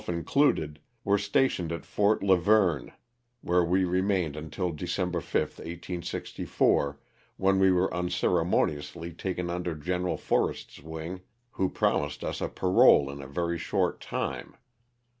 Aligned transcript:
included, 0.07 0.79
were 1.03 1.19
stationed 1.19 1.71
at 1.71 1.85
Fort 1.85 2.23
Lavergne, 2.23 2.89
where 3.41 3.63
we 3.63 3.85
remained 3.85 4.35
until 4.35 4.71
December 4.71 5.21
5, 5.21 5.59
1864, 5.59 6.99
when 7.37 7.59
we 7.59 7.71
were 7.71 7.93
unceremoniously 7.93 9.13
taken 9.13 9.51
under 9.51 9.75
Gen. 9.75 10.17
Forrest's 10.17 10.79
wing 10.79 11.21
who 11.51 11.69
promised 11.69 12.23
us 12.23 12.41
a 12.41 12.47
parole 12.49 13.11
in 13.11 13.21
a 13.21 13.27
very 13.27 13.59
short 13.59 13.99
time. 14.01 14.57